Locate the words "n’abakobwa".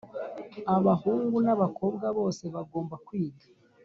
1.45-2.07